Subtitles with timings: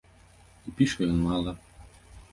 [0.71, 1.57] І піша ён мала.